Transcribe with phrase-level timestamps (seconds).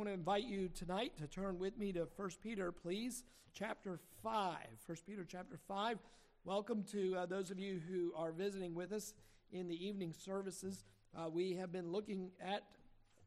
[0.00, 4.56] want to invite you tonight to turn with me to 1 Peter, please, chapter 5.
[4.86, 5.98] 1 Peter, chapter 5.
[6.46, 9.12] Welcome to uh, those of you who are visiting with us
[9.52, 10.84] in the evening services.
[11.14, 12.62] Uh, we have been looking at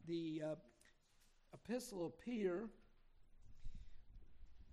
[0.07, 0.55] the uh,
[1.54, 2.68] Epistle of Peter.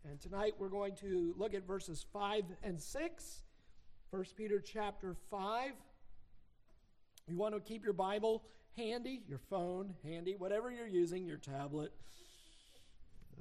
[0.09, 3.43] And tonight we're going to look at verses 5 and 6.
[4.09, 5.73] 1 Peter chapter 5.
[7.29, 8.43] You want to keep your Bible
[8.81, 11.93] handy, your phone handy, whatever you're using, your tablet.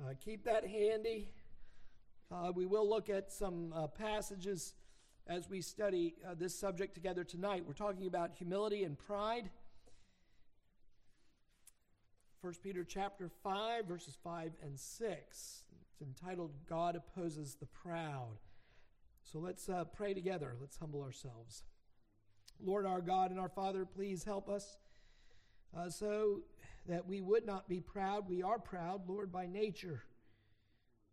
[0.02, 1.30] Uh, keep that handy.
[2.30, 4.74] Uh, we will look at some uh, passages
[5.28, 7.64] as we study uh, this subject together tonight.
[7.66, 9.50] We're talking about humility and pride.
[12.42, 15.64] 1 Peter chapter 5 verses 5 and 6.
[15.92, 18.40] It's entitled God opposes the proud.
[19.24, 20.56] So let's uh, pray together.
[20.60, 21.64] Let's humble ourselves.
[22.62, 24.78] Lord our God and our Father, please help us
[25.78, 26.42] uh, so
[26.88, 28.28] that we would not be proud.
[28.28, 30.04] We are proud, Lord, by nature.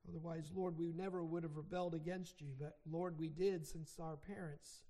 [0.08, 2.48] Otherwise, Lord, we never would have rebelled against you.
[2.58, 4.84] But, Lord, we did since our parents.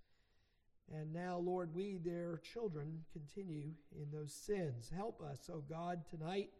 [0.92, 4.90] And now, Lord, we, their children, continue in those sins.
[4.94, 6.50] Help us, O oh God, tonight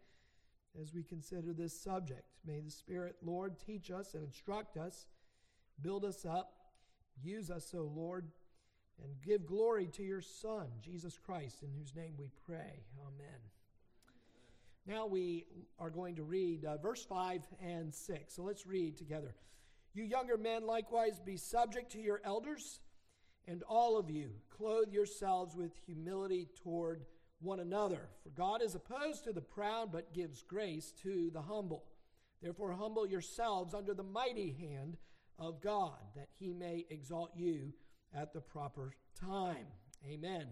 [0.81, 2.25] as we consider this subject.
[2.45, 5.05] May the Spirit, Lord, teach us and instruct us,
[5.81, 6.51] build us up,
[7.23, 8.27] use us, O oh Lord,
[9.03, 12.83] and give glory to your Son, Jesus Christ, in whose name we pray.
[12.99, 13.39] Amen.
[14.85, 15.45] Now we
[15.79, 18.33] are going to read uh, verse 5 and 6.
[18.33, 19.35] So let's read together.
[19.93, 22.79] You younger men, likewise, be subject to your elders,
[23.47, 27.05] and all of you, clothe yourselves with humility toward
[27.39, 28.09] one another.
[28.23, 31.83] For God is opposed to the proud, but gives grace to the humble.
[32.41, 34.97] Therefore, humble yourselves under the mighty hand
[35.39, 37.73] of God, that he may exalt you
[38.15, 39.67] at the proper time.
[40.07, 40.47] Amen.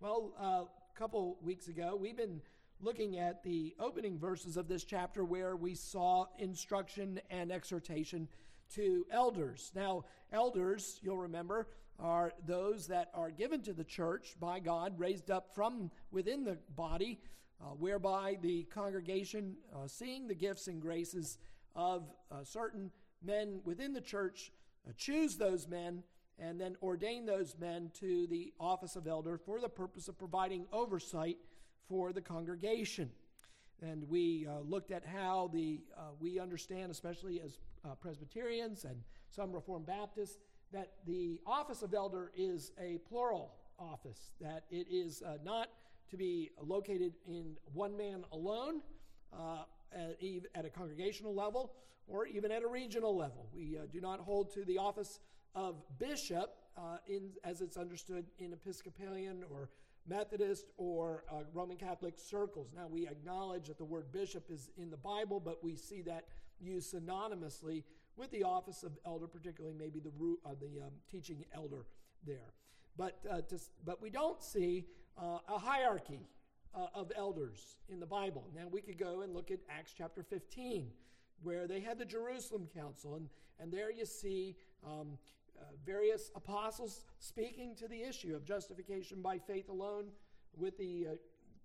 [0.00, 2.40] Well, uh, a couple weeks ago, we've been
[2.80, 8.28] looking at the opening verses of this chapter where we saw instruction and exhortation
[8.74, 9.72] to elders.
[9.74, 15.30] Now, elders, you'll remember, are those that are given to the church by God, raised
[15.30, 17.20] up from within the body,
[17.60, 21.38] uh, whereby the congregation, uh, seeing the gifts and graces
[21.74, 22.90] of uh, certain
[23.22, 24.52] men within the church,
[24.86, 26.02] uh, choose those men
[26.38, 30.66] and then ordain those men to the office of elder for the purpose of providing
[30.72, 31.38] oversight
[31.88, 33.10] for the congregation.
[33.82, 38.96] And we uh, looked at how the uh, we understand, especially as uh, Presbyterians and
[39.30, 40.38] some Reformed Baptists,
[40.72, 45.68] that the office of elder is a plural office, that it is uh, not
[46.10, 48.80] to be located in one man alone
[49.32, 50.16] uh, at,
[50.54, 51.72] at, a congregational level
[52.06, 53.48] or even at a regional level.
[53.54, 55.20] We uh, do not hold to the office
[55.54, 59.68] of bishop uh, in, as it's understood in Episcopalian or
[60.06, 62.72] Methodist or uh, Roman Catholic circles.
[62.76, 66.26] Now, we acknowledge that the word bishop is in the Bible, but we see that
[66.60, 67.84] used synonymously
[68.16, 70.10] with the office of elder, particularly maybe the,
[70.44, 71.86] uh, the um, teaching elder
[72.26, 72.52] there.
[72.96, 74.84] But, uh, to, but we don't see
[75.18, 76.20] uh, a hierarchy
[76.74, 78.44] uh, of elders in the Bible.
[78.54, 80.90] Now, we could go and look at Acts chapter 15,
[81.42, 83.28] where they had the Jerusalem Council, and,
[83.58, 85.18] and there you see um,
[85.60, 90.06] uh, various apostles speaking to the issue of justification by faith alone
[90.56, 91.14] with the uh,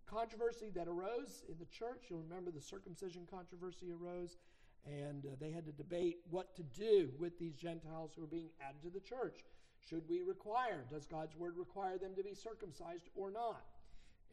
[0.09, 2.05] controversy that arose in the church.
[2.09, 4.37] You'll remember the circumcision controversy arose,
[4.85, 8.49] and uh, they had to debate what to do with these Gentiles who were being
[8.61, 9.43] added to the church.
[9.87, 13.63] Should we require, does God's word require them to be circumcised or not?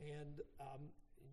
[0.00, 0.81] And, um,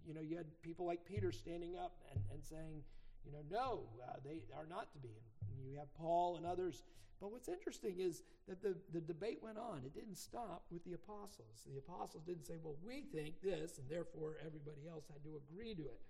[0.06, 2.84] you know, you had people like Peter standing up and, and saying,
[3.26, 5.16] you know, no, uh, they are not to be.
[5.50, 6.84] And you have Paul and others
[7.24, 9.82] but what's interesting is that the, the debate went on.
[9.86, 11.66] It didn't stop with the apostles.
[11.66, 15.74] The apostles didn't say, well, we think this, and therefore everybody else had to agree
[15.74, 16.02] to it.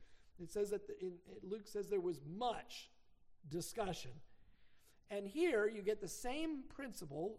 [0.41, 1.11] It says that the, in,
[1.43, 2.89] Luke says there was much
[3.47, 4.09] discussion.
[5.11, 7.37] And here you get the same principle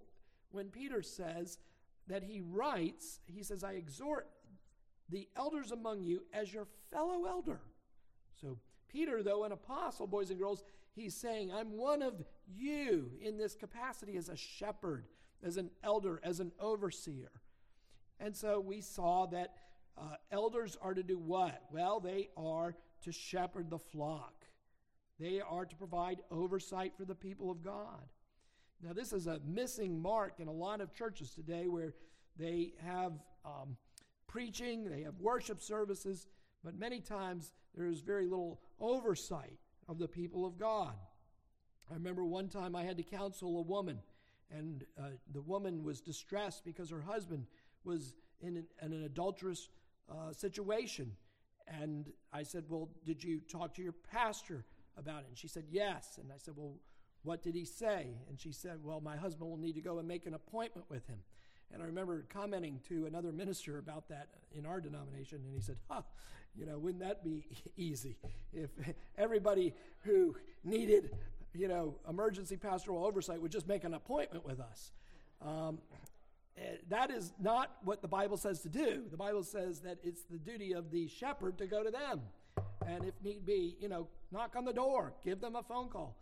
[0.52, 1.58] when Peter says
[2.06, 4.28] that he writes, he says, I exhort
[5.08, 7.58] the elders among you as your fellow elder.
[8.94, 10.62] Peter, though an apostle, boys and girls,
[10.94, 15.06] he's saying, I'm one of you in this capacity as a shepherd,
[15.42, 17.32] as an elder, as an overseer.
[18.20, 19.56] And so we saw that
[19.98, 21.60] uh, elders are to do what?
[21.72, 24.46] Well, they are to shepherd the flock,
[25.18, 28.08] they are to provide oversight for the people of God.
[28.80, 31.94] Now, this is a missing mark in a lot of churches today where
[32.36, 33.12] they have
[33.44, 33.76] um,
[34.28, 36.26] preaching, they have worship services,
[36.64, 39.58] but many times there is very little oversight
[39.88, 40.94] of the people of God.
[41.90, 43.98] I remember one time I had to counsel a woman,
[44.50, 47.46] and uh, the woman was distressed because her husband
[47.84, 49.68] was in an, in an adulterous
[50.10, 51.12] uh, situation.
[51.66, 54.64] And I said, Well, did you talk to your pastor
[54.96, 55.26] about it?
[55.28, 56.18] And she said, Yes.
[56.20, 56.76] And I said, Well,
[57.22, 58.08] what did he say?
[58.28, 61.06] And she said, Well, my husband will need to go and make an appointment with
[61.06, 61.18] him.
[61.72, 65.76] And I remember commenting to another minister about that in our denomination, and he said,
[65.88, 66.02] Huh,
[66.56, 67.44] you know, wouldn't that be
[67.76, 68.16] easy
[68.52, 68.70] if
[69.18, 69.74] everybody
[70.04, 71.16] who needed,
[71.52, 74.92] you know, emergency pastoral oversight would just make an appointment with us?
[75.42, 75.78] Um,
[76.56, 79.02] eh, that is not what the Bible says to do.
[79.10, 82.20] The Bible says that it's the duty of the shepherd to go to them.
[82.86, 86.16] And if need be, you know, knock on the door, give them a phone call,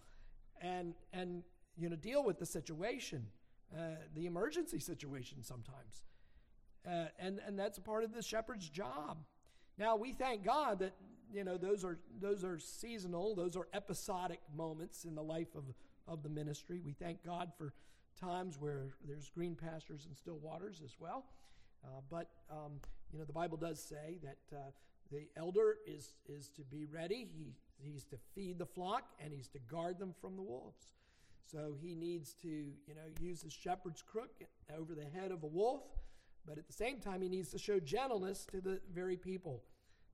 [0.60, 1.42] and, and
[1.76, 3.26] you know, deal with the situation,
[3.76, 6.02] uh, the emergency situation sometimes.
[6.86, 9.18] Uh, and, and that's a part of the shepherd's job.
[9.78, 10.94] Now we thank God that
[11.32, 15.64] you know those are those are seasonal, those are episodic moments in the life of,
[16.06, 16.80] of the ministry.
[16.84, 17.72] We thank God for
[18.20, 21.24] times where there's green pastures and still waters as well.
[21.84, 22.72] Uh, but um,
[23.12, 24.70] you know the Bible does say that uh,
[25.10, 27.28] the elder is is to be ready.
[27.34, 30.92] He he's to feed the flock and he's to guard them from the wolves.
[31.52, 34.42] So he needs to you know use his shepherd's crook
[34.76, 35.82] over the head of a wolf
[36.46, 39.62] but at the same time, he needs to show gentleness to the very people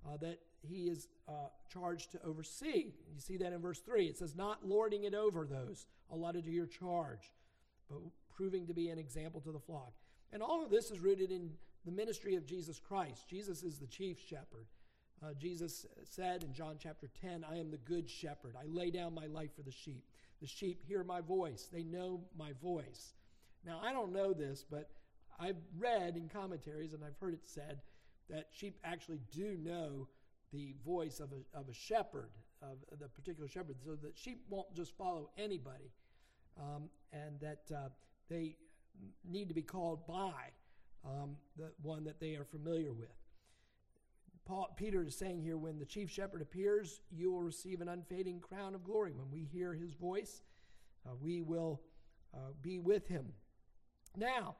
[0.06, 2.93] uh, that he is uh, charged to oversee.
[3.14, 4.06] You see that in verse 3.
[4.06, 7.32] It says, Not lording it over those allotted to your charge,
[7.88, 7.99] but
[8.34, 9.94] proving to be an example to the flock.
[10.32, 11.50] And all of this is rooted in
[11.84, 13.29] the ministry of Jesus Christ.
[13.29, 14.67] Jesus is the chief shepherd.
[15.23, 18.55] Uh, Jesus said in John chapter 10, I am the good shepherd.
[18.56, 20.05] I lay down my life for the sheep.
[20.41, 23.15] The sheep hear my voice, they know my voice.
[23.67, 24.91] Now, I don't know this, but
[25.41, 27.81] I've read in commentaries and I've heard it said
[28.31, 30.06] that sheep actually do know
[30.53, 32.31] the voice of a, of a shepherd,
[32.62, 35.91] of the particular shepherd, so that sheep won't just follow anybody,
[36.59, 37.88] um, and that uh,
[38.31, 38.56] they
[39.29, 40.53] need to be called by
[41.05, 43.09] um, the one that they are familiar with.
[44.48, 48.40] Paul, Peter is saying here when the chief shepherd appears, you will receive an unfading
[48.40, 49.12] crown of glory.
[49.12, 50.40] When we hear his voice,
[51.06, 51.82] uh, we will
[52.32, 53.26] uh, be with him.
[54.16, 54.56] Now,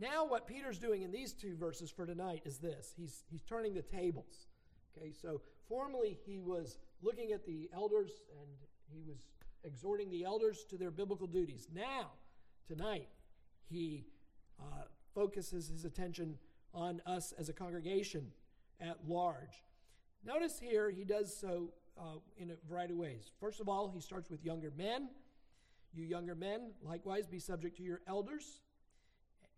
[0.00, 3.72] now, what Peter's doing in these two verses for tonight is this he's, he's turning
[3.72, 4.48] the tables.
[4.96, 8.48] Okay, so formerly he was looking at the elders and
[8.92, 9.28] he was
[9.62, 11.68] exhorting the elders to their biblical duties.
[11.72, 12.12] Now,
[12.66, 13.08] tonight,
[13.68, 14.06] he
[14.58, 14.84] uh,
[15.14, 16.36] focuses his attention
[16.74, 18.32] on us as a congregation
[18.80, 19.64] at large.
[20.24, 23.30] Notice here he does so uh, in a variety of ways.
[23.40, 25.08] First of all, he starts with younger men.
[25.92, 28.60] You younger men, likewise, be subject to your elders.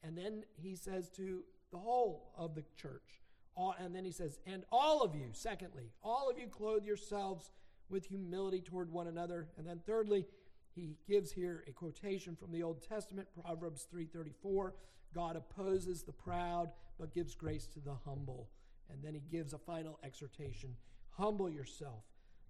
[0.02, 3.20] And then he says to the whole of the church,
[3.54, 7.50] all, and then he says, and all of you, secondly, all of you clothe yourselves
[7.90, 9.48] with humility toward one another.
[9.58, 10.26] And then thirdly,
[10.74, 14.72] he gives here a quotation from the Old Testament, Proverbs 3:34,
[15.14, 18.48] God opposes the proud but gives grace to the humble.
[18.93, 20.77] And then he gives a final exhortation,
[21.11, 22.05] humble yourself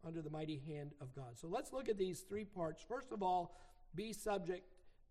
[0.05, 1.39] under the mighty hand of God.
[1.39, 2.85] So let's look at these three parts.
[2.87, 3.57] First of all,
[3.95, 4.67] be subject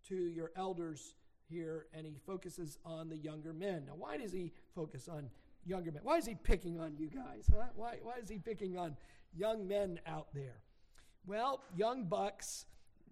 [0.10, 1.16] to your elders
[1.50, 3.86] here, and he focuses on the younger men.
[3.88, 5.30] Now, why does he focus on
[5.66, 6.01] younger men?
[6.04, 7.50] Why is he picking on you guys?
[7.54, 7.66] Huh?
[7.75, 8.98] Why, why is he picking on
[9.36, 10.62] young men out there?
[11.25, 12.66] Well, young bucks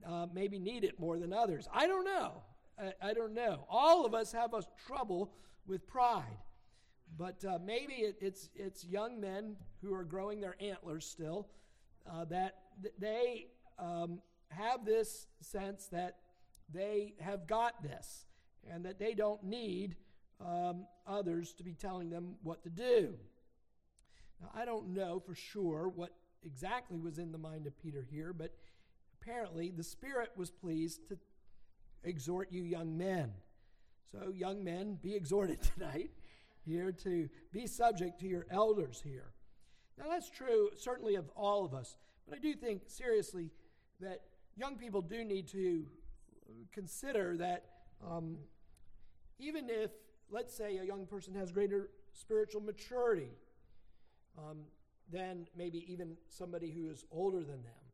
[0.05, 1.67] uh, maybe need it more than others.
[1.73, 2.43] I don't know.
[2.79, 3.65] I, I, don't know.
[3.69, 5.33] All of us have a trouble
[5.67, 6.37] with pride.
[7.17, 11.47] But uh, maybe it, it's, it's young men who are growing their antlers still
[12.09, 13.47] uh, that th- they
[13.77, 16.17] um, have this sense that
[16.73, 18.25] they have got this
[18.69, 19.95] and that they don't need
[20.45, 23.15] um, others to be telling them what to do.
[24.41, 26.11] Now, I don't know for sure what
[26.43, 28.53] exactly was in the mind of Peter here, but
[29.21, 31.17] apparently the Spirit was pleased to
[32.03, 33.33] exhort you young men.
[34.11, 36.11] So, young men, be exhorted tonight
[36.69, 39.31] here to be subject to your elders here.
[39.97, 41.97] Now, that's true certainly of all of us,
[42.27, 43.51] but I do think seriously
[43.99, 44.21] that
[44.55, 45.85] young people do need to
[46.71, 47.65] consider that
[48.07, 48.37] um,
[49.39, 49.91] even if,
[50.29, 53.31] let's say, a young person has greater spiritual maturity
[54.37, 54.59] um,
[55.11, 57.85] than maybe even somebody who is older than them.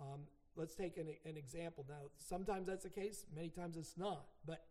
[0.00, 0.20] Um,
[0.56, 1.84] let's take an, an example.
[1.88, 4.26] Now, sometimes that's the case, many times it's not.
[4.46, 4.64] But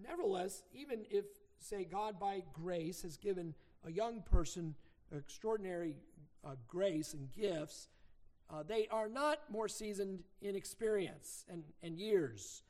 [0.00, 1.24] nevertheless, even if,
[1.58, 3.54] say, God by grace has given
[3.86, 4.74] a young person
[5.16, 5.96] extraordinary
[6.44, 7.88] uh, grace and gifts,
[8.50, 12.62] uh, they are not more seasoned in experience and, and years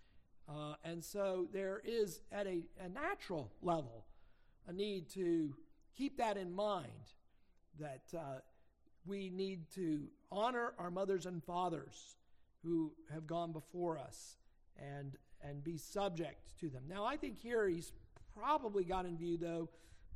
[0.49, 4.07] uh, and so there is, at a, a natural level,
[4.67, 5.55] a need to
[5.97, 6.87] keep that in mind
[7.79, 8.39] that uh,
[9.05, 12.17] we need to honor our mothers and fathers
[12.63, 14.37] who have gone before us
[14.79, 16.83] and, and be subject to them.
[16.89, 17.93] Now, I think here he's
[18.39, 19.69] probably got in view, though,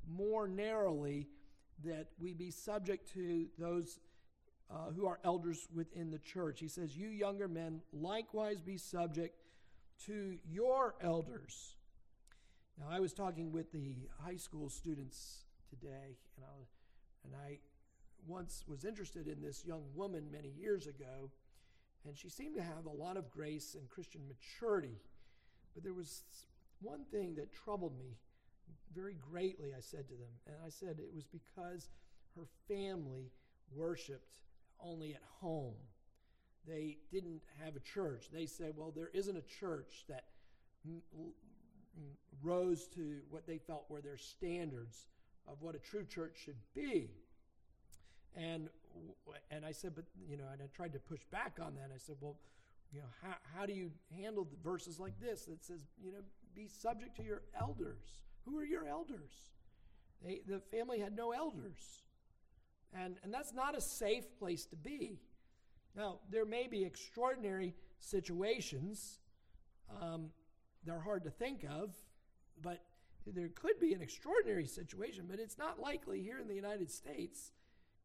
[0.08, 1.28] more narrowly
[1.84, 3.98] that we be subject to those
[4.70, 6.60] uh, who are elders within the church.
[6.60, 9.36] He says, You younger men, likewise be subject
[10.06, 11.76] to your elders.
[12.78, 17.58] Now, I was talking with the high school students today, and I, and I
[18.26, 21.30] once was interested in this young woman many years ago,
[22.06, 25.00] and she seemed to have a lot of grace and Christian maturity.
[25.74, 26.22] But there was
[26.82, 28.16] one thing that troubled me
[28.94, 30.32] very greatly, I said to them.
[30.46, 31.88] And I said it was because
[32.36, 33.30] her family
[33.74, 34.28] worshiped
[34.80, 35.74] only at home.
[36.66, 38.26] They didn't have a church.
[38.32, 40.24] They said, well, there isn't a church that
[42.42, 45.06] rose to what they felt were their standards
[45.46, 47.10] of what a true church should be.
[48.36, 48.68] And
[49.50, 51.90] and I said, but you know, and I tried to push back on that.
[51.94, 52.36] I said, well,
[52.92, 56.18] you know, how, how do you handle the verses like this that says, you know,
[56.54, 58.24] be subject to your elders?
[58.44, 59.32] Who are your elders?
[60.24, 62.02] They, the family had no elders.
[62.94, 65.20] And, and that's not a safe place to be.
[65.96, 69.18] Now, there may be extraordinary situations.
[70.00, 70.30] Um,
[70.84, 71.94] they're hard to think of,
[72.60, 72.82] but
[73.26, 77.52] there could be an extraordinary situation, but it's not likely here in the United States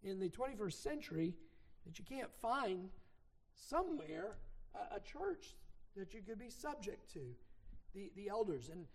[0.03, 1.33] in the 21st century
[1.85, 2.89] that you can't find
[3.55, 4.37] somewhere
[4.75, 5.55] a, a church
[5.95, 7.21] that you could be subject to,
[7.97, 8.69] the, the elders.
[8.69, 8.85] And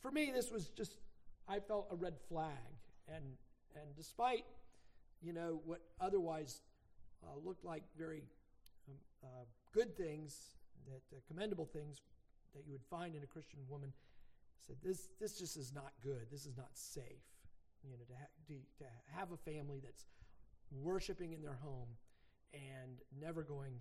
[0.00, 0.96] for me, this was just,
[1.48, 2.72] I felt a red flag.
[3.08, 3.24] And,
[3.74, 4.44] and despite,
[5.22, 6.62] you know, what otherwise
[7.24, 8.22] uh, looked like very
[8.88, 10.36] um, uh, good things,
[10.86, 12.00] that uh, commendable things
[12.54, 13.92] that you would find in a Christian woman,
[14.66, 16.26] said this, this just is not good.
[16.30, 17.04] This is not safe.
[17.84, 18.54] You know, to, ha- to,
[18.84, 20.04] to have a family that's
[20.82, 21.88] worshiping in their home
[22.52, 23.74] and never going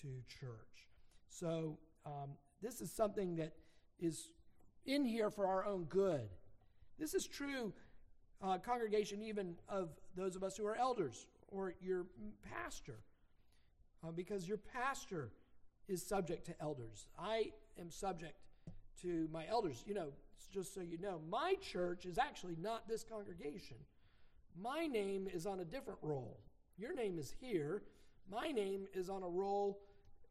[0.00, 0.08] to
[0.40, 0.88] church.
[1.28, 2.30] So, um,
[2.62, 3.52] this is something that
[4.04, 4.30] is
[4.86, 6.28] in here for our own good.
[6.98, 7.72] This is true,
[8.42, 12.06] uh, congregation, even of those of us who are elders or your
[12.42, 13.00] pastor,
[14.06, 15.30] uh, because your pastor
[15.88, 17.08] is subject to elders.
[17.18, 18.36] I am subject
[19.02, 19.82] to my elders.
[19.86, 20.08] You know,
[20.52, 23.76] just so you know, my church is actually not this congregation.
[24.60, 26.38] My name is on a different roll.
[26.78, 27.82] Your name is here.
[28.30, 29.80] My name is on a roll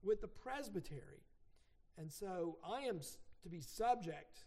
[0.02, 1.24] with the presbytery.
[1.98, 3.00] And so I am
[3.44, 4.46] to be subject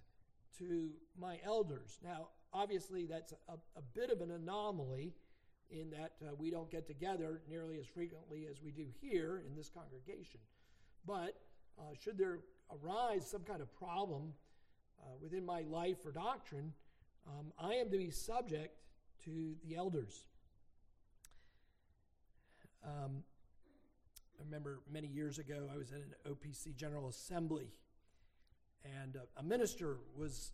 [0.59, 1.99] to my elders.
[2.03, 5.15] Now, obviously, that's a, a bit of an anomaly
[5.71, 9.55] in that uh, we don't get together nearly as frequently as we do here in
[9.57, 10.41] this congregation.
[11.07, 11.37] But
[11.79, 14.33] uh, should there arise some kind of problem
[15.03, 16.73] uh, within my life or doctrine,
[17.27, 18.79] um, I am to be subject
[19.25, 20.27] to the elders.
[22.85, 23.23] Um,
[24.39, 27.69] I remember many years ago, I was at an OPC General Assembly,
[29.03, 30.53] and uh, a minister was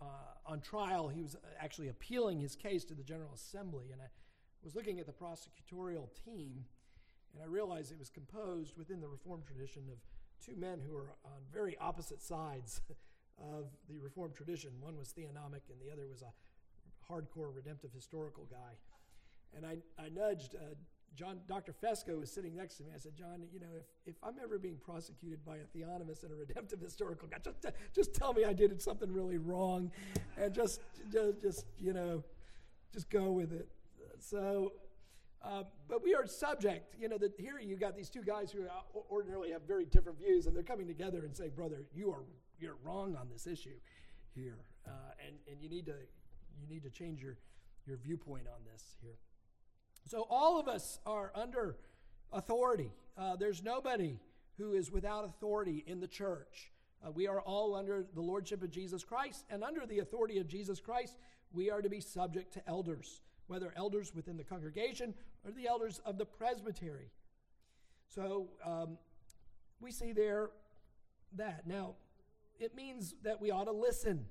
[0.00, 0.04] uh,
[0.46, 1.08] on trial.
[1.08, 4.06] He was actually appealing his case to the General Assembly, and I
[4.62, 6.64] was looking at the prosecutorial team,
[7.34, 9.98] and I realized it was composed within the Reformed tradition of
[10.44, 12.80] two men who were on very opposite sides
[13.38, 14.70] of the Reformed tradition.
[14.80, 16.32] One was theonomic, and the other was a
[17.10, 18.76] hardcore redemptive historical guy.
[19.56, 20.74] And I, I nudged uh,
[21.14, 21.72] John, Dr.
[21.72, 22.90] Fesko was sitting next to me.
[22.94, 26.32] I said, John, you know, if, if I'm ever being prosecuted by a theonomist and
[26.32, 29.90] a redemptive historical guy, just, just tell me I did something really wrong
[30.36, 30.80] and just,
[31.12, 32.22] just, just you know,
[32.92, 33.68] just go with it.
[34.20, 34.72] So,
[35.42, 38.64] uh, but we are subject, you know, that here you got these two guys who
[39.10, 42.24] ordinarily have very different views and they're coming together and saying, brother, you are,
[42.58, 43.78] you're wrong on this issue
[44.34, 44.58] here.
[44.86, 44.90] Uh,
[45.26, 45.94] and, and you need to,
[46.60, 47.36] you need to change your,
[47.86, 49.16] your viewpoint on this here.
[50.08, 51.76] So all of us are under
[52.32, 52.90] authority.
[53.18, 54.18] Uh, there's nobody
[54.56, 56.72] who is without authority in the church.
[57.06, 60.48] Uh, we are all under the lordship of Jesus Christ, and under the authority of
[60.48, 61.18] Jesus Christ,
[61.52, 65.12] we are to be subject to elders, whether elders within the congregation
[65.44, 67.10] or the elders of the presbytery.
[68.08, 68.96] So um,
[69.78, 70.48] we see there
[71.36, 71.66] that.
[71.66, 71.96] Now,
[72.58, 74.24] it means that we ought to listen.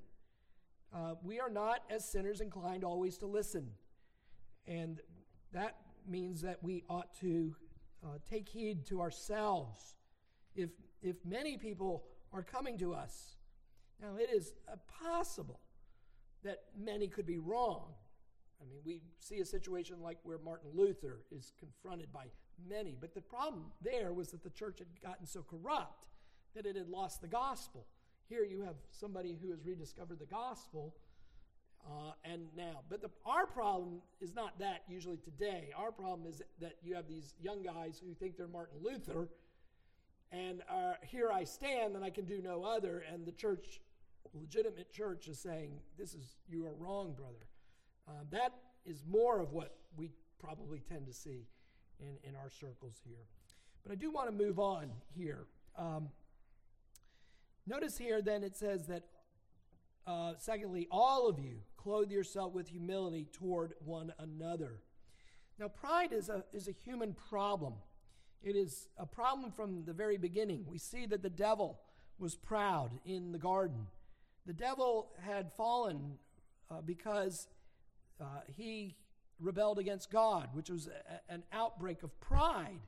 [0.92, 3.68] Uh, we are not, as sinners, inclined always to listen.
[4.66, 5.00] And
[5.52, 5.76] that
[6.06, 7.54] means that we ought to
[8.04, 9.94] uh, take heed to ourselves.
[10.54, 10.70] If,
[11.02, 13.36] if many people are coming to us,
[14.00, 14.52] now it is
[15.02, 15.60] possible
[16.44, 17.94] that many could be wrong.
[18.60, 22.26] I mean, we see a situation like where Martin Luther is confronted by
[22.68, 26.06] many, but the problem there was that the church had gotten so corrupt
[26.54, 27.86] that it had lost the gospel.
[28.28, 30.94] Here you have somebody who has rediscovered the gospel
[31.88, 32.80] uh, and now.
[32.88, 35.70] But the, our problem is not that usually today.
[35.76, 39.28] Our problem is that you have these young guys who think they're Martin Luther,
[40.30, 43.80] and are, here I stand and I can do no other, and the church,
[44.34, 47.46] legitimate church, is saying, This is, you are wrong, brother.
[48.06, 48.52] Uh, that
[48.84, 51.46] is more of what we probably tend to see
[52.00, 53.24] in, in our circles here.
[53.82, 55.46] But I do want to move on here.
[55.78, 56.10] Um,
[57.66, 59.04] notice here, then, it says that,
[60.06, 64.80] uh, secondly, all of you clothe yourself with humility toward one another.
[65.58, 67.74] Now, pride is a, is a human problem.
[68.42, 70.64] It is a problem from the very beginning.
[70.68, 71.80] We see that the devil
[72.18, 73.86] was proud in the garden.
[74.46, 76.18] The devil had fallen
[76.70, 77.48] uh, because
[78.20, 78.24] uh,
[78.56, 78.96] he
[79.40, 82.80] rebelled against God, which was a, an outbreak of pride.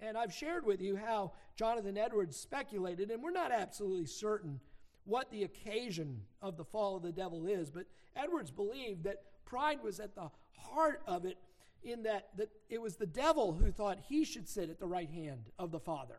[0.00, 4.60] And I've shared with you how Jonathan Edwards speculated, and we're not absolutely certain
[5.06, 9.82] what the occasion of the fall of the devil is, but Edwards believed that pride
[9.82, 11.38] was at the heart of it,
[11.82, 15.10] in that, that it was the devil who thought he should sit at the right
[15.10, 16.18] hand of the Father.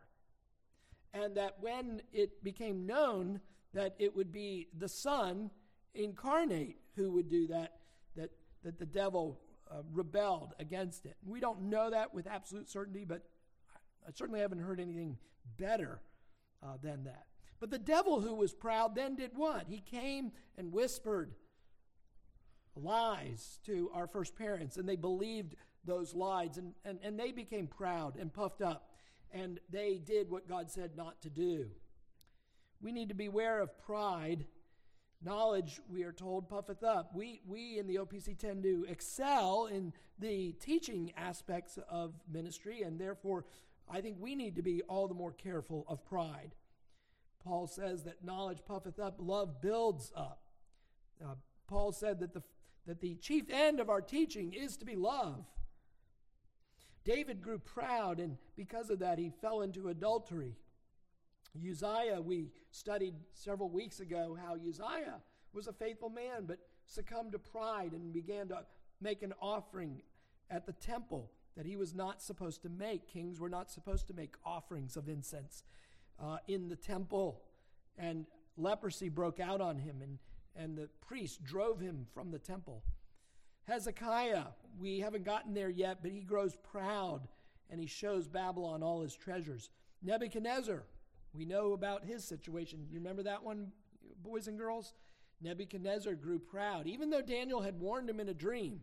[1.12, 3.40] And that when it became known
[3.74, 5.50] that it would be the Son
[5.94, 7.74] incarnate who would do that,
[8.16, 8.30] that,
[8.64, 9.40] that the devil
[9.70, 11.16] uh, rebelled against it.
[11.26, 13.22] We don't know that with absolute certainty, but
[14.06, 15.18] I certainly haven't heard anything
[15.58, 16.00] better
[16.62, 17.26] uh, than that.
[17.60, 19.66] But the devil who was proud then did what?
[19.68, 21.34] He came and whispered
[22.76, 27.66] lies to our first parents, and they believed those lies, and, and, and they became
[27.66, 28.92] proud and puffed up,
[29.32, 31.70] and they did what God said not to do.
[32.80, 34.44] We need to beware of pride
[35.20, 37.12] Knowledge, we are told, puffeth up.
[37.12, 43.00] We, we in the OPC tend to excel in the teaching aspects of ministry, and
[43.00, 43.44] therefore,
[43.90, 46.54] I think we need to be all the more careful of pride.
[47.44, 50.42] Paul says that knowledge puffeth up, love builds up.
[51.24, 51.34] Uh,
[51.66, 52.42] Paul said that the,
[52.86, 55.44] that the chief end of our teaching is to be love.
[57.04, 60.56] David grew proud, and because of that, he fell into adultery.
[61.56, 65.20] Uzziah, we studied several weeks ago how Uzziah
[65.52, 68.64] was a faithful man, but succumbed to pride and began to
[69.00, 70.02] make an offering
[70.50, 73.08] at the temple that he was not supposed to make.
[73.08, 75.62] Kings were not supposed to make offerings of incense
[76.22, 77.42] uh, in the temple.
[77.96, 80.18] And leprosy broke out on him, and,
[80.56, 82.82] and the priest drove him from the temple.
[83.64, 84.44] Hezekiah,
[84.80, 87.28] we haven't gotten there yet, but he grows proud
[87.70, 89.68] and he shows Babylon all his treasures.
[90.02, 90.84] Nebuchadnezzar,
[91.34, 92.86] we know about his situation.
[92.90, 93.72] You remember that one,
[94.22, 94.94] boys and girls?
[95.40, 98.80] Nebuchadnezzar grew proud, even though Daniel had warned him in a dream.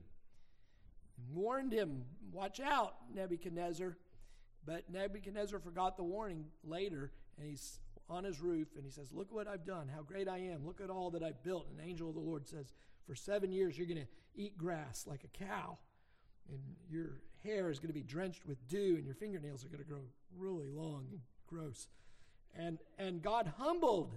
[1.33, 3.97] Warned him, watch out, Nebuchadnezzar.
[4.65, 9.34] But Nebuchadnezzar forgot the warning later, and he's on his roof and he says, Look
[9.34, 10.65] what I've done, how great I am.
[10.65, 11.67] Look at all that I've built.
[11.69, 12.74] And an angel of the Lord says,
[13.08, 15.78] For seven years you're going to eat grass like a cow,
[16.50, 19.84] and your hair is going to be drenched with dew, and your fingernails are going
[19.84, 20.02] to grow
[20.38, 21.88] really long and gross.
[22.58, 24.13] And, and God humbled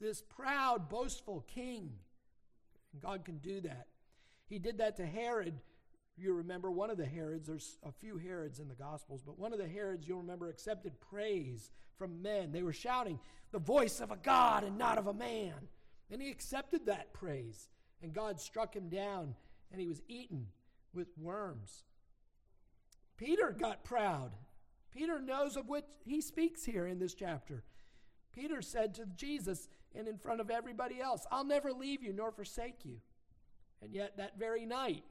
[0.00, 1.92] this proud, boastful king.
[2.92, 3.86] And God can do that.
[4.48, 5.60] He did that to Herod.
[6.22, 9.52] You remember one of the Herods, there's a few Herods in the Gospels, but one
[9.52, 12.52] of the Herods, you'll remember, accepted praise from men.
[12.52, 13.18] They were shouting,
[13.50, 15.54] the voice of a God and not of a man.
[16.12, 17.70] And he accepted that praise.
[18.02, 19.34] And God struck him down,
[19.72, 20.46] and he was eaten
[20.94, 21.84] with worms.
[23.16, 24.30] Peter got proud.
[24.92, 27.64] Peter knows of what he speaks here in this chapter.
[28.32, 32.30] Peter said to Jesus and in front of everybody else, I'll never leave you nor
[32.30, 32.98] forsake you.
[33.82, 35.02] And yet, that very night,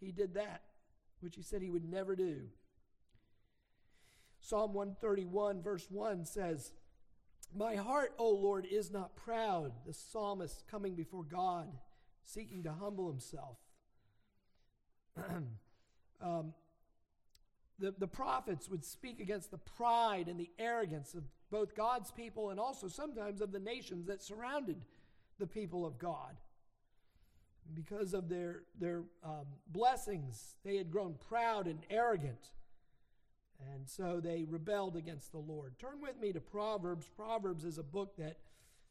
[0.00, 0.62] he did that,
[1.20, 2.42] which he said he would never do.
[4.40, 6.72] Psalm 131, verse 1 says,
[7.54, 9.72] My heart, O Lord, is not proud.
[9.86, 11.68] The psalmist coming before God,
[12.24, 13.58] seeking to humble himself.
[16.22, 16.54] um,
[17.78, 22.50] the, the prophets would speak against the pride and the arrogance of both God's people
[22.50, 24.76] and also sometimes of the nations that surrounded
[25.38, 26.36] the people of God.
[27.74, 32.50] Because of their, their um, blessings, they had grown proud and arrogant.
[33.74, 35.78] And so they rebelled against the Lord.
[35.78, 37.08] Turn with me to Proverbs.
[37.16, 38.38] Proverbs is a book that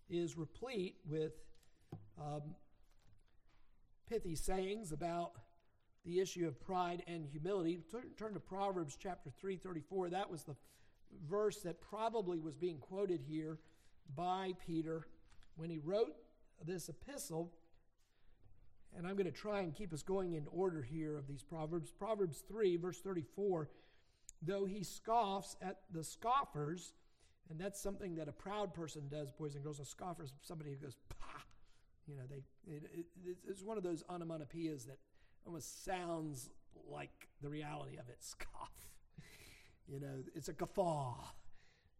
[0.09, 1.33] is replete with
[2.19, 2.41] um,
[4.09, 5.31] pithy sayings about
[6.05, 7.81] the issue of pride and humility.
[7.91, 10.09] Turn, turn to Proverbs chapter 334.
[10.09, 10.55] That was the
[11.29, 13.59] verse that probably was being quoted here
[14.15, 15.07] by Peter
[15.55, 16.15] when he wrote
[16.65, 17.51] this epistle.
[18.97, 21.91] And I'm going to try and keep us going in order here of these Proverbs.
[21.91, 23.69] Proverbs 3, verse 34
[24.41, 26.93] though he scoffs at the scoffers,
[27.49, 29.79] and that's something that a proud person does, boys and girls.
[29.79, 31.41] A scoffer is somebody who goes, pah.
[32.07, 34.99] You know, they, it, it, it's one of those onomatopoeias that
[35.45, 36.49] almost sounds
[36.89, 38.17] like the reality of it.
[38.19, 38.71] Scoff.
[39.87, 41.15] You know, it's a guffaw.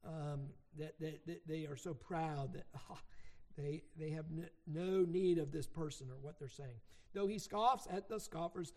[0.05, 2.97] Um, that, that, that, they are so proud that oh,
[3.57, 4.25] They, they have
[4.67, 6.79] no need of this person or what they're saying.
[7.13, 8.73] Though he scoffs at the scoffers,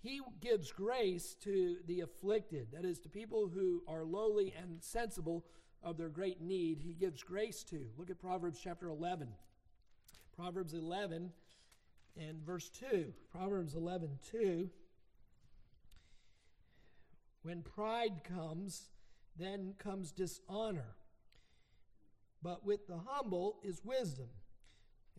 [0.00, 5.44] he gives grace to the afflicted, that is, to people who are lowly and sensible
[5.82, 6.80] of their great need.
[6.80, 7.86] He gives grace to.
[7.96, 9.28] Look at Proverbs chapter 11.
[10.36, 11.30] Proverbs 11
[12.16, 13.12] and verse 2.
[13.30, 14.68] Proverbs 11, 2.
[17.42, 18.90] When pride comes,
[19.38, 20.96] then comes dishonor.
[22.42, 24.28] But with the humble is wisdom.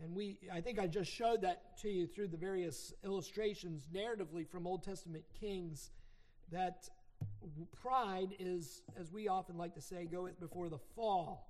[0.02, 4.48] And we I think I just showed that to you through the various illustrations narratively
[4.48, 5.90] from Old Testament kings
[6.50, 6.88] that
[7.82, 11.48] pride is as we often like to say goeth before the fall.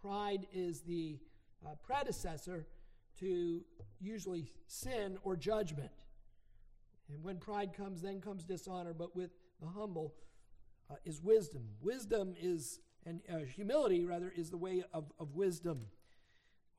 [0.00, 1.18] Pride is the
[1.64, 2.66] uh, predecessor
[3.18, 3.62] to
[4.00, 5.90] usually sin or judgment.
[7.12, 10.14] And when pride comes, then comes dishonor, but with the humble
[10.90, 11.62] uh, is wisdom.
[11.80, 15.86] Wisdom is, and uh, humility rather, is the way of, of wisdom.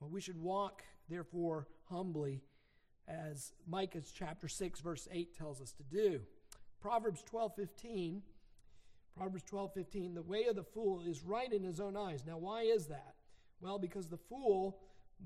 [0.00, 2.42] Well, we should walk, therefore, humbly,
[3.08, 6.20] as Micah chapter 6, verse 8 tells us to do.
[6.80, 8.22] Proverbs 12 15.
[9.16, 10.14] Proverbs 12 15.
[10.14, 12.24] The way of the fool is right in his own eyes.
[12.26, 13.14] Now, why is that?
[13.60, 14.78] Well, because the fool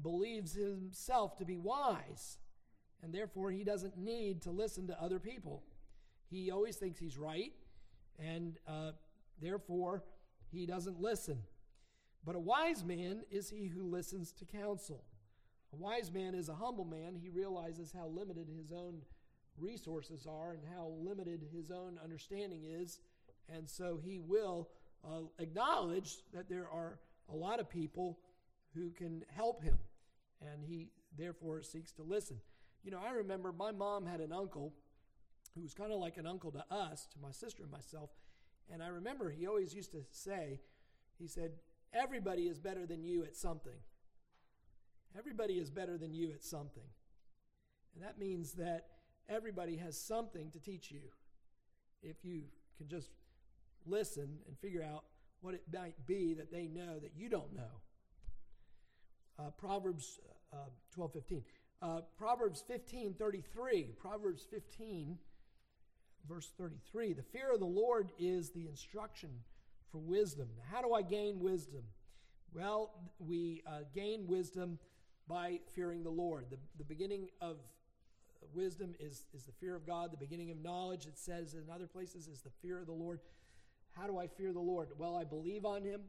[0.02, 2.38] believes himself to be wise,
[3.02, 5.62] and therefore he doesn't need to listen to other people.
[6.28, 7.52] He always thinks he's right,
[8.18, 8.92] and uh,
[9.40, 10.02] therefore
[10.56, 11.38] he doesn't listen.
[12.24, 15.04] But a wise man is he who listens to counsel.
[15.72, 17.14] A wise man is a humble man.
[17.14, 19.02] He realizes how limited his own
[19.58, 23.00] resources are and how limited his own understanding is.
[23.54, 24.68] And so he will
[25.04, 26.98] uh, acknowledge that there are
[27.32, 28.18] a lot of people
[28.74, 29.78] who can help him.
[30.40, 32.38] And he therefore seeks to listen.
[32.82, 34.72] You know, I remember my mom had an uncle
[35.54, 38.10] who was kind of like an uncle to us, to my sister and myself.
[38.72, 40.60] And I remember he always used to say,
[41.18, 41.52] he said,
[41.92, 43.78] Everybody is better than you at something.
[45.16, 46.82] Everybody is better than you at something.
[47.94, 48.88] And that means that
[49.28, 51.00] everybody has something to teach you
[52.02, 52.42] if you
[52.76, 53.10] can just
[53.86, 55.04] listen and figure out
[55.40, 57.80] what it might be that they know that you don't know.
[59.38, 60.18] Uh, Proverbs
[60.52, 61.42] uh, 12 15.
[61.82, 63.94] Uh, Proverbs 15 33.
[63.98, 65.18] Proverbs 15
[66.28, 69.30] verse 33 the fear of the Lord is the instruction
[69.90, 70.48] for wisdom.
[70.70, 71.82] How do I gain wisdom?
[72.54, 74.78] Well, we uh, gain wisdom
[75.28, 76.46] by fearing the Lord.
[76.50, 77.56] The, the beginning of
[78.54, 80.12] wisdom is, is the fear of God.
[80.12, 83.20] The beginning of knowledge, it says in other places, is the fear of the Lord.
[83.90, 84.88] How do I fear the Lord?
[84.98, 86.02] Well, I believe on Him.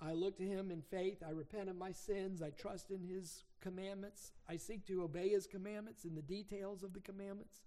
[0.00, 1.22] I look to Him in faith.
[1.26, 2.42] I repent of my sins.
[2.42, 4.32] I trust in His commandments.
[4.48, 7.60] I seek to obey His commandments in the details of the commandments.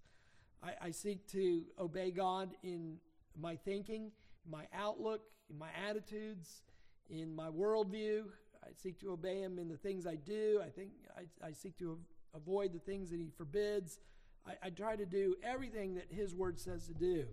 [0.64, 2.96] I, I seek to obey God in
[3.38, 4.10] my thinking,
[4.50, 5.22] my outlook,
[5.58, 6.62] my attitudes,
[7.10, 8.24] in my worldview.
[8.64, 10.60] I seek to obey Him in the things I do.
[10.64, 11.98] I think I, I seek to
[12.34, 13.98] avoid the things that He forbids.
[14.46, 17.26] I, I try to do everything that His Word says to do.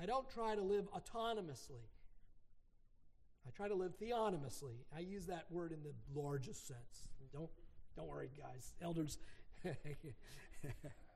[0.00, 1.84] I don't try to live autonomously.
[3.46, 4.84] I try to live theonomously.
[4.94, 7.08] I use that word in the largest sense.
[7.32, 7.50] Don't
[7.96, 8.72] don't worry, guys.
[8.80, 9.18] Elders,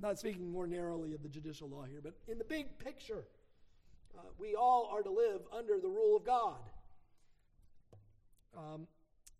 [0.00, 3.24] not speaking more narrowly of the judicial law here, but in the big picture,
[4.16, 6.58] uh, we all are to live under the rule of God.
[8.56, 8.86] Um,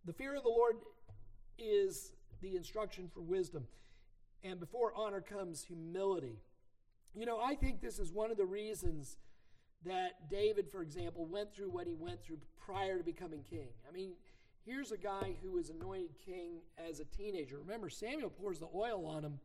[0.04, 0.76] the fear of the Lord
[1.58, 3.66] is the instruction for wisdom.
[4.44, 6.38] And before honor comes humility.
[7.14, 9.16] You know, I think this is one of the reasons
[9.84, 13.68] that David, for example, went through what he went through prior to becoming king.
[13.88, 14.12] I mean,
[14.64, 17.58] here's a guy who was anointed king as a teenager.
[17.58, 19.38] Remember, Samuel pours the oil on him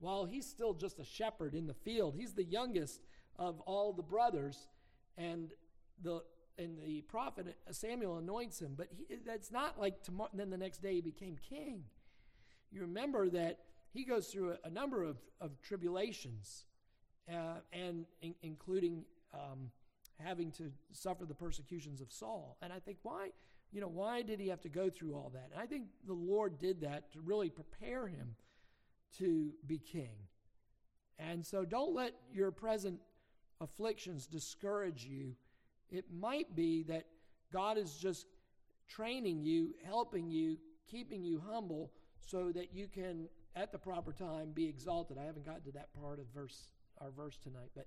[0.00, 2.14] while he's still just a shepherd in the field.
[2.16, 3.00] He's the youngest
[3.36, 4.68] of all the brothers,
[5.16, 5.52] and
[6.02, 6.22] the
[6.58, 8.74] and the prophet Samuel anoints him.
[8.76, 10.30] But he, that's not like tomorrow.
[10.34, 11.84] Then the next day he became king.
[12.70, 13.60] You remember that
[13.92, 16.64] he goes through a, a number of, of tribulations,
[17.32, 19.70] uh, and in, including um,
[20.20, 22.56] having to suffer the persecutions of Saul.
[22.60, 23.30] And I think why,
[23.72, 25.50] you know, why did he have to go through all that?
[25.52, 28.34] And I think the Lord did that to really prepare him
[29.18, 30.16] to be king.
[31.18, 33.00] And so don't let your present
[33.60, 35.34] afflictions discourage you.
[35.90, 37.06] It might be that
[37.52, 38.26] God is just
[38.88, 40.58] training you, helping you,
[40.90, 41.90] keeping you humble
[42.20, 45.18] so that you can at the proper time be exalted.
[45.18, 47.86] I haven't gotten to that part of verse our verse tonight, but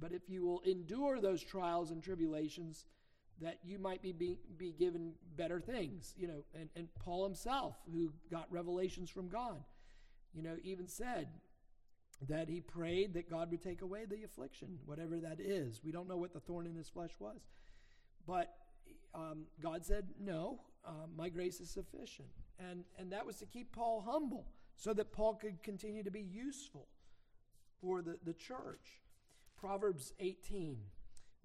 [0.00, 2.84] but if you will endure those trials and tribulations,
[3.40, 6.14] that you might be, be, be given better things.
[6.16, 9.62] You know, and, and Paul himself, who got revelations from God,
[10.36, 11.28] you know, even said
[12.28, 15.80] that he prayed that God would take away the affliction, whatever that is.
[15.84, 17.40] We don't know what the thorn in his flesh was.
[18.26, 18.54] But
[19.14, 22.28] um, God said, No, uh, my grace is sufficient.
[22.58, 24.46] And, and that was to keep Paul humble
[24.76, 26.86] so that Paul could continue to be useful
[27.80, 29.02] for the, the church.
[29.58, 30.76] Proverbs 18,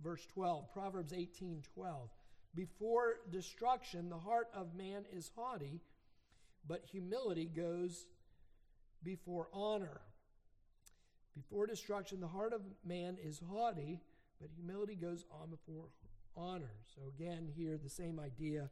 [0.03, 0.71] verse 12.
[0.73, 2.09] Proverbs 18, 12.
[2.55, 5.81] Before destruction, the heart of man is haughty,
[6.67, 8.05] but humility goes
[9.03, 10.01] before honor.
[11.35, 14.01] Before destruction, the heart of man is haughty,
[14.39, 15.85] but humility goes on before
[16.35, 16.73] honor.
[16.95, 18.69] So, again, here the same idea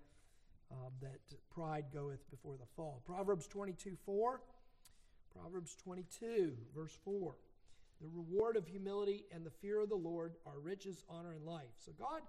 [0.72, 1.20] um, that
[1.54, 3.02] pride goeth before the fall.
[3.06, 4.42] Proverbs 22 4.
[5.34, 7.36] Proverbs 22, verse 4.
[8.02, 11.72] The reward of humility and the fear of the Lord are riches, honor, and life.
[11.78, 12.22] So, God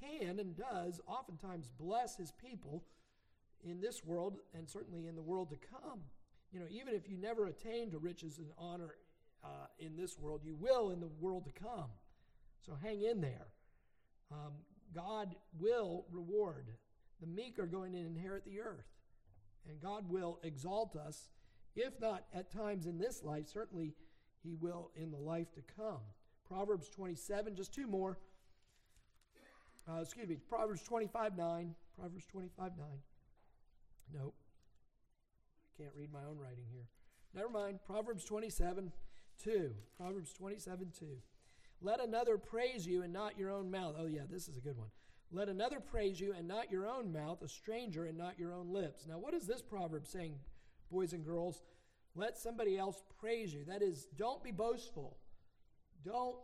[0.00, 2.82] can and does oftentimes bless his people
[3.62, 6.00] in this world and certainly in the world to come.
[6.52, 8.96] You know, even if you never attain to riches and honor
[9.44, 11.90] uh, in this world, you will in the world to come.
[12.66, 13.46] So hang in there.
[14.32, 14.52] Um,
[14.94, 16.66] God will reward.
[17.20, 18.86] The meek are going to inherit the earth.
[19.68, 21.30] And God will exalt us,
[21.76, 23.94] if not at times in this life, certainly
[24.42, 26.00] He will in the life to come.
[26.48, 28.18] Proverbs 27, just two more.
[29.88, 31.74] Uh, excuse me, Proverbs 25 9.
[31.96, 32.86] Proverbs 25 9.
[34.14, 34.34] Nope.
[35.80, 36.86] Can't read my own writing here.
[37.34, 37.80] Never mind.
[37.86, 38.92] Proverbs 27
[39.42, 39.70] 2.
[39.96, 41.06] Proverbs 27 2.
[41.80, 43.94] Let another praise you and not your own mouth.
[43.98, 44.90] Oh, yeah, this is a good one.
[45.32, 48.70] Let another praise you and not your own mouth, a stranger and not your own
[48.70, 49.06] lips.
[49.06, 50.34] Now, what is this proverb saying,
[50.90, 51.62] boys and girls?
[52.14, 53.64] Let somebody else praise you.
[53.64, 55.16] That is, don't be boastful.
[56.04, 56.36] Don't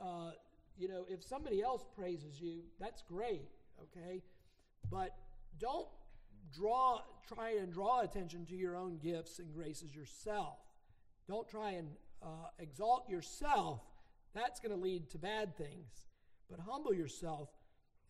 [0.00, 0.32] uh,
[0.80, 3.48] you know, if somebody else praises you, that's great,
[3.82, 4.22] okay?
[4.90, 5.10] But
[5.58, 5.86] don't
[6.52, 10.58] draw, try and draw attention to your own gifts and graces yourself.
[11.28, 11.88] Don't try and
[12.22, 13.80] uh, exalt yourself.
[14.34, 16.06] That's going to lead to bad things.
[16.50, 17.48] But humble yourself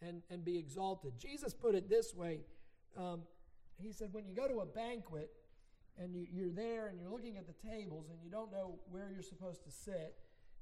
[0.02, 1.12] and, and be exalted.
[1.18, 2.40] Jesus put it this way
[2.96, 3.22] um,
[3.78, 5.30] He said, when you go to a banquet
[5.98, 9.10] and you, you're there and you're looking at the tables and you don't know where
[9.12, 10.14] you're supposed to sit,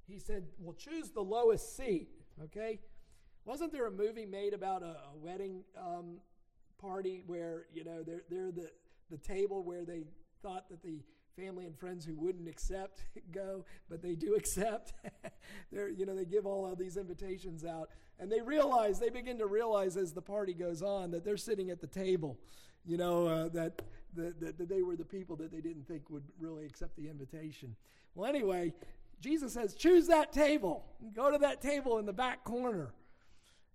[0.07, 2.09] he said, Well, choose the lowest seat,
[2.43, 2.81] okay?
[3.45, 6.19] Wasn't there a movie made about a, a wedding um,
[6.79, 8.71] party where, you know, they're, they're the,
[9.11, 10.05] the table where they
[10.43, 11.01] thought that the
[11.37, 14.93] family and friends who wouldn't accept go, but they do accept.
[15.73, 19.39] they're, you know, they give all of these invitations out, and they realize, they begin
[19.39, 22.39] to realize as the party goes on that they're sitting at the table,
[22.85, 23.83] you know, uh, that,
[24.15, 27.77] that, that they were the people that they didn't think would really accept the invitation.
[28.15, 28.73] Well, anyway,
[29.21, 30.85] Jesus says, choose that table.
[31.15, 32.93] Go to that table in the back corner.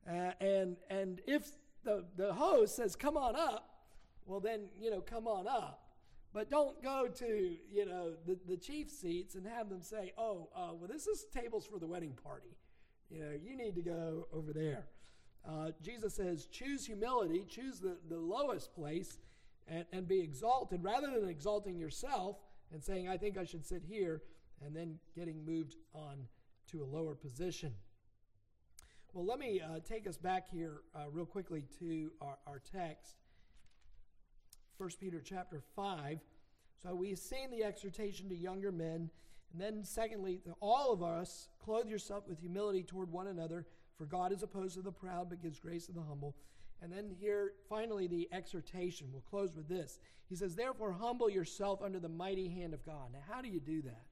[0.10, 1.50] Uh, and, and if
[1.84, 3.70] the, the host says, come on up,
[4.26, 5.80] well, then, you know, come on up.
[6.34, 10.50] But don't go to, you know, the, the chief seats and have them say, oh,
[10.56, 12.58] uh, well, this is tables for the wedding party.
[13.10, 14.88] You know, you need to go over there.
[15.48, 19.20] Uh, Jesus says, choose humility, choose the, the lowest place,
[19.68, 22.38] and, and be exalted rather than exalting yourself
[22.72, 24.24] and saying, I think I should sit here
[24.66, 26.18] and then getting moved on
[26.72, 27.74] to a lower position.
[29.14, 33.18] Well, let me uh, take us back here uh, real quickly to our, our text,
[34.78, 36.18] 1 Peter chapter 5.
[36.82, 39.12] So we've seen the exhortation to younger men.
[39.52, 43.68] And then, secondly, all of us clothe yourself with humility toward one another,
[44.00, 46.36] for God is opposed to the proud but gives grace to the humble.
[46.82, 49.10] And then here, finally, the exhortation.
[49.12, 50.00] We'll close with this.
[50.28, 53.14] He says, Therefore, humble yourself under the mighty hand of God.
[53.14, 54.06] Now, how do you do that?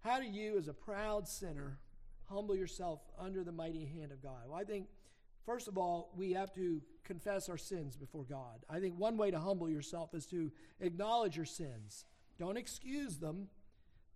[0.00, 1.78] How do you, as a proud sinner,
[2.28, 4.42] humble yourself under the mighty hand of God?
[4.48, 4.86] Well, I think,
[5.46, 8.64] first of all, we have to confess our sins before God.
[8.68, 12.04] I think one way to humble yourself is to acknowledge your sins.
[12.38, 13.48] Don't excuse them,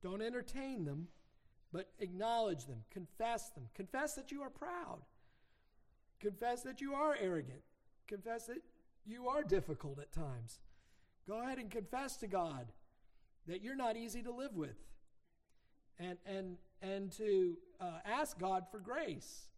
[0.03, 1.09] don't entertain them,
[1.73, 3.69] but acknowledge them, confess them.
[3.75, 5.01] Confess that you are proud,
[6.21, 7.63] confess that you are arrogant,
[8.07, 8.63] confess that
[9.05, 10.61] you are difficult at times.
[11.27, 12.69] Go ahead and confess to God
[13.47, 14.77] that you're not easy to live with
[15.99, 19.49] and, and, and to uh, ask God for grace.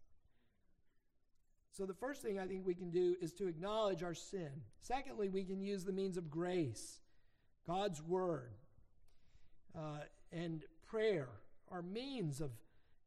[1.73, 4.51] So, the first thing I think we can do is to acknowledge our sin.
[4.81, 6.99] Secondly, we can use the means of grace,
[7.67, 8.53] God's Word,
[9.79, 10.01] uh,
[10.33, 11.29] and prayer
[11.71, 12.51] are means of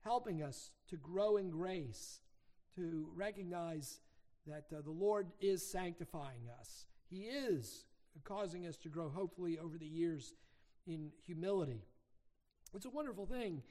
[0.04, 2.20] helping us to grow in grace,
[2.76, 4.00] to recognize
[4.48, 6.86] that uh, the Lord is sanctifying us.
[7.10, 7.86] He is
[8.24, 10.34] causing us to grow, hopefully, over the years
[10.88, 11.84] in humility.
[12.76, 13.62] It's a wonderful thing,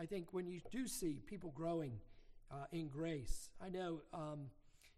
[0.00, 1.92] I think, when you do see people growing
[2.50, 3.50] uh, in grace.
[3.62, 4.46] I know um,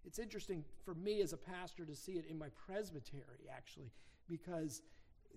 [0.05, 3.91] it's interesting for me as a pastor to see it in my presbytery, actually,
[4.29, 4.83] because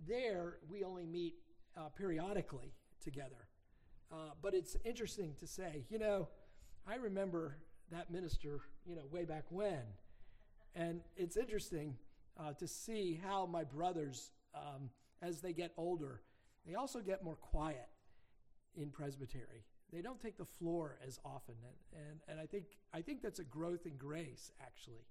[0.07, 1.33] there we only meet
[1.75, 3.47] uh, periodically together.
[4.11, 6.27] Uh, but it's interesting to say, you know,
[6.87, 7.57] I remember
[7.91, 9.81] that minister, you know, way back when.
[10.75, 11.95] And it's interesting
[12.39, 14.91] uh, to see how my brothers, um,
[15.23, 16.21] as they get older,
[16.67, 17.87] they also get more quiet
[18.75, 19.65] in presbytery.
[19.91, 23.39] They don't take the floor as often, and, and, and I think I think that's
[23.39, 25.05] a growth in grace actually.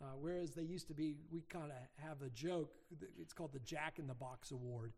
[0.00, 2.72] Uh, whereas they used to be, we kind of have a joke.
[3.18, 4.92] It's called the Jack in the Box Award,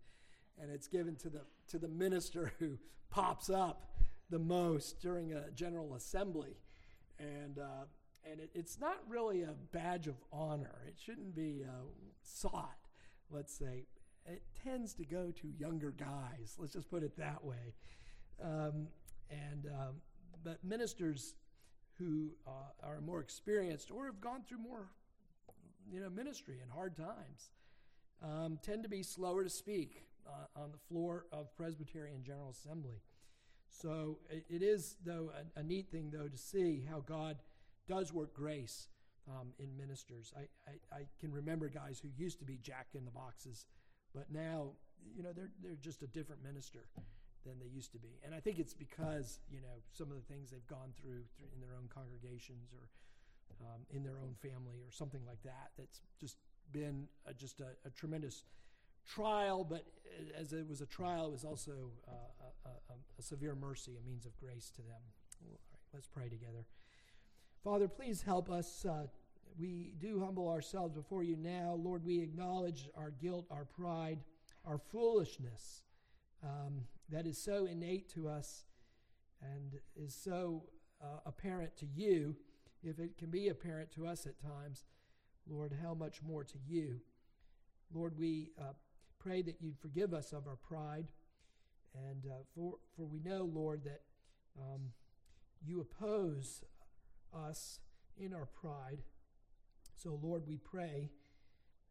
[0.61, 2.79] and it's given to the to the minister who
[3.11, 3.97] pops up
[4.31, 6.57] the most during a general assembly,
[7.19, 7.85] and uh,
[8.31, 10.83] and it, it's not really a badge of honor.
[10.87, 11.89] It shouldn't be uh,
[12.23, 12.77] sought.
[13.31, 13.85] Let's say
[14.27, 16.57] it tends to go to younger guys.
[16.59, 17.75] Let's just put it that way.
[18.43, 18.89] Um,
[19.31, 19.95] and um,
[20.43, 21.35] but ministers
[21.99, 24.89] who uh, are more experienced or have gone through more,
[25.91, 27.51] you know, ministry and hard times,
[28.23, 33.03] um, tend to be slower to speak uh, on the floor of Presbyterian General Assembly.
[33.69, 37.37] So it, it is, though, a, a, neat thing, though, to see how God
[37.89, 38.89] does work grace
[39.29, 40.33] um, in ministers.
[40.37, 43.67] I, I, I, can remember guys who used to be jack in the boxes,
[44.15, 44.73] but now,
[45.17, 46.81] you know, they're, they're just a different minister
[47.47, 48.21] than they used to be.
[48.25, 51.49] And I think it's because, you know, some of the things they've gone through, through
[51.55, 52.89] in their own congregations or
[53.61, 56.37] um, in their own family or something like that, that's just
[56.73, 58.45] been a, just a, a, tremendous
[59.07, 59.85] trial, but
[60.39, 64.25] as it was a trial, it was also uh, a, a, severe mercy, a means
[64.25, 65.03] of grace to them.
[65.43, 65.61] All right,
[65.93, 66.65] let's pray together.
[67.65, 68.87] Father, please help us.
[68.89, 69.07] Uh,
[69.59, 71.79] we do humble ourselves before you now.
[71.79, 74.19] Lord, we acknowledge our guilt, our pride,
[74.65, 75.83] our foolishness
[76.43, 78.65] um, that is so innate to us
[79.43, 80.65] and is so
[81.03, 82.37] uh, apparent to you.
[82.83, 84.85] If it can be apparent to us at times,
[85.49, 87.01] Lord, how much more to you?
[87.93, 88.73] Lord, we uh,
[89.19, 91.09] pray that you'd forgive us of our pride.
[91.95, 94.03] And uh, for, for we know, Lord, that
[94.59, 94.93] um,
[95.65, 96.63] you oppose
[97.35, 97.81] us
[98.17, 99.03] in our pride.
[100.03, 101.11] So, Lord, we pray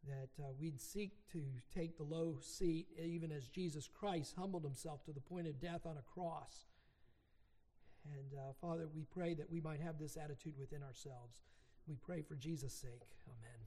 [0.08, 1.42] that uh, we'd seek to
[1.72, 5.86] take the low seat, even as Jesus Christ humbled himself to the point of death
[5.86, 6.64] on a cross.
[8.04, 11.42] And uh, Father, we pray that we might have this attitude within ourselves.
[11.86, 13.06] We pray for Jesus' sake.
[13.28, 13.60] Amen.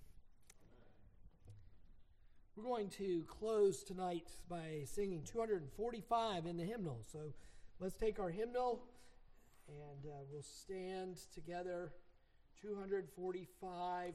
[2.57, 6.99] We're going to close tonight by singing 245 in the hymnal.
[7.09, 7.31] So
[7.79, 8.83] let's take our hymnal
[9.69, 11.93] and uh, we'll stand together.
[12.61, 14.13] 245.